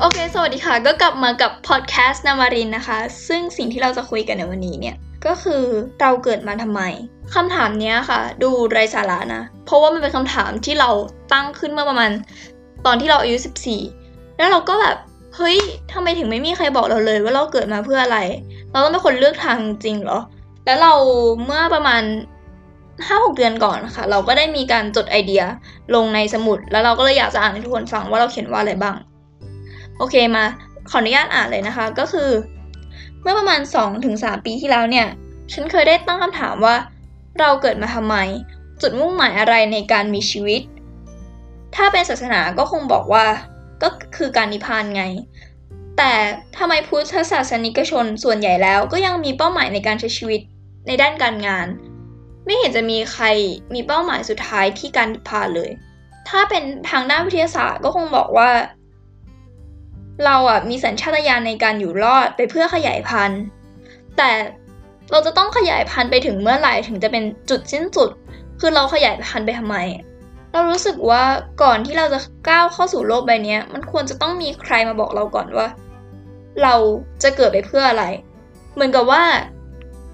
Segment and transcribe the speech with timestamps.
[0.00, 2.98] โอเค สวัสดีค่ะ ก็กลับมากับพอดแคสต์นามารินนะคะ
[3.28, 5.64] ซึ่งสิ่งที่เราจะคุยกันในวันนี้เนี่ย ก็คือ
[6.00, 6.82] เราเกิดมาทำไม
[7.34, 10.90] คำถามเนี้ยค่ะ ดูไร้สาระนะ เพราะว่ามันเป็นคำถามที่เรา
[11.32, 12.10] ตั้งขึ้นเมื่อประมาณ
[12.86, 13.36] ตอนที่เราอายุ
[13.86, 14.96] 14 แล้วเราก็แบบ
[15.36, 15.56] เฮ้ย
[15.92, 18.18] ทำไมถึงไม่มีใครบอกเราเลย ว่าเราเกิดมาเพื่ออะไร
[18.70, 20.18] เราต้องเป็นคนเลือกทางจริงเหรอ
[20.66, 20.92] แล้วเรา
[21.44, 22.02] เมื่อประมาณ
[22.68, 25.42] 5-6เดือนก่อนค่ะ เราก็ได้มีการจดไอเดีย
[25.94, 28.96] ลงในสมุด แล้วเราก็เลยอยากจะอ่านให้ทุกคนฟังว่าเราเขียนว่าอะไรบ้าง
[30.02, 30.44] โอเคมา
[30.90, 32.30] ขออนุญาตอ่านเลยนะคะก็คือ
[33.22, 33.60] เมื่อประมาณ
[34.02, 35.06] 2-3 ปีที่แล้วเนี่ย
[35.52, 36.76] ฉันเคยได้ตั้งคำถามว่า
[37.38, 38.16] เราเกิดมาทำไม
[38.80, 40.62] จุดมุ่งหมายอะไรในการมีชีวิต
[41.74, 43.26] ถ้าเป็นศาสนาก็คงบอกว่า
[43.82, 45.04] ก็คือการนิพพานไง
[45.98, 46.12] แต่
[46.58, 50.40] ทำไมพุทธศาสนิกชนส่วนใหญ่แล้ว ก็ยังมีเป้าหมายในการใช้ชีวิต
[50.86, 51.66] ในด้านการงาน
[52.44, 53.24] ไม่เห็นจะมีใคร
[53.74, 55.70] มีเป้าหมายสุดท้ายที่การนิพพานเลย
[56.28, 58.50] ถ้าเป็นทางด้านวิทยาศาสตร์ก็คงบอกว่า
[60.24, 63.40] เราอะมีสัญชาตญาณในการอยู่รอดไปเพื่อขยายพันธุ์
[64.16, 64.30] แต่
[65.10, 68.10] เราจะต้องขยายพันธุ์ไปถึงเมื่อไหร่ถึงจะเป็นจุดสิ้นสุด
[68.60, 69.76] คือเราขยายพันธุ์ไปทำไม
[70.52, 71.22] เรารู้สึกว่า
[71.62, 72.18] ก่อนที่เราจะ
[72.48, 75.68] ก้าวเข้าสู่โลกใบนี้มันควรจะต้องมีใครมาบอกเราก่อนว่า
[76.62, 76.74] เรา
[77.22, 78.04] จะเกิดไปเพื่ออะไร
[78.74, 79.22] เหมือนกับว่า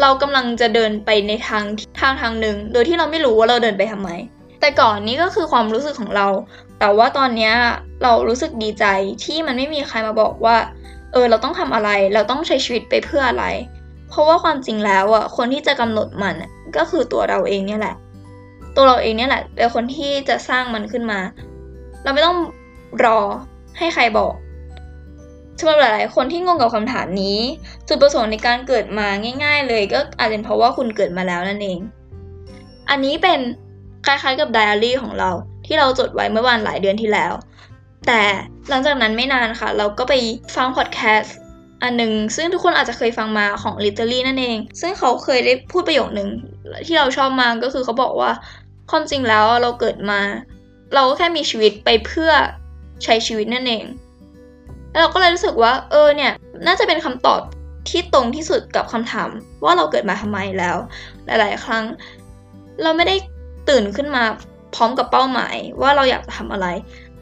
[0.00, 1.64] เรากำลังจะเดินไปในทาง
[2.00, 4.10] ทางทางหนึ่ง โดยที่เราไม่รู้ว่าเราเดินไปทำไม
[4.64, 6.26] แต่ก่อนนี้ก็คือความรู้สึกของเรา
[6.78, 7.52] แต่ว่าตอนนี้
[8.02, 8.84] เรารู้สึกดีใจ
[9.24, 10.56] ที่มันไม่มีใครมาบอกว่า
[11.12, 13.44] เออเราต้องทำอะไร เราต้องใช้ชีวิตไปเพื่ออะไร
[14.08, 16.36] เพราะว่าความจริงแล้วอะคนที่จะกำหนดมัน
[16.76, 17.94] ก็คือตัวเราเองเนี่ยแหละ
[18.76, 21.20] ตัวเราเองเนี่ยแหละเป็นคนที่จะสร้างมันขึ้นมา
[22.02, 22.38] เราไม่ต้อง
[23.04, 23.18] รอ
[23.78, 24.34] ให้ใครบอก
[25.58, 27.38] สำหรับหลายๆคนที่งงกับคำถามนี้
[27.88, 29.06] จุดประสงค์ในการเกิดมา
[29.44, 31.78] ง่าย ๆ เลยก็อาจเป็นเพราะว่าคุณเกิดมาแล้วนั่นเอง
[32.90, 33.40] อันนี้เป็น
[34.04, 35.30] คล้ายๆกับไดอารี่ของเรา
[35.66, 37.32] ที่เราจดไว้เมื่อวันหลายเดือนที่แล้ว
[38.06, 38.22] แต่
[38.68, 40.14] หลังจากนั้นไม่นานค่ะ เราก็ไป
[40.56, 41.36] ฟังพอดแคสต์
[41.82, 46.28] อันหนึ่งซึ่งทุกคนอาจจะเคยฟังมาของ l i t เ e อรี่นั่นเอง ซึ่งเขาเคยได้พูดประโยคหนึ่ง
[46.86, 48.30] ที่เราชอบมากก็คือเขาบอกว่า
[48.90, 50.20] ความจริงแล้วเราเกิดมา
[50.94, 52.30] เราก็แค่มีชีวิตไปเพื่อ
[53.04, 53.84] ใช้ชีวิตนั่นเอง
[54.90, 56.32] แล้วเราก็เลยรู้สึกว่า เออเนี่ย
[56.66, 57.40] น่าจะเป็นคำตอบ
[57.88, 59.30] ที่ตรงที่สุดกับคำถาม
[59.64, 60.76] ว่าเราเกิดมาทำไมแล้ว
[61.26, 61.84] หลาย ๆ ครั้ง
[62.82, 63.16] เราไม่ได้
[63.68, 64.24] ตื่นขึ้นมา
[64.74, 66.66] พร้อมกับเป้าหมายว่าเราอยากจะทำอะไร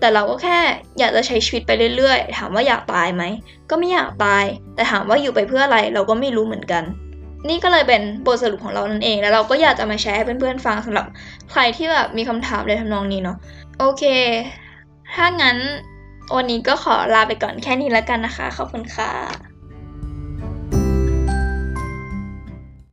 [0.00, 0.58] แต่เราก็แค่
[0.98, 3.22] อยากจะใช้ชีวิตไปเรื่อยๆ ถามว่าอยากตายไหม
[3.70, 6.82] ก็ไม่อยากตาย แต่ถามว่าอยู่ไปเพื่ออะไรเราก็ไม่รู้เหมือนกัน
[7.48, 11.06] นี่ก็เลยเป็นบทสรุปของเรานั่นเอง แล้วเราก็อยากจะมาแชร์ให้เพื่อนๆฟังสำหรับ
[11.50, 13.36] ใครที่แบบมีคำถามในทำนองนี้เนาะ
[13.78, 14.04] โอเค
[15.14, 15.56] ถ้างั้น
[16.36, 19.49] วันนี้ก็ขอลาไปก่อนแค่นี้แล้วกันนะคะ ขอบคุณค่ะ